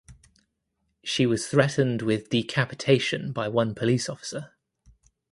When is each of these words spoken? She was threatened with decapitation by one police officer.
She 1.03 1.27
was 1.27 1.45
threatened 1.45 2.01
with 2.01 2.31
decapitation 2.31 3.31
by 3.31 3.49
one 3.49 3.75
police 3.75 4.09
officer. 4.09 4.55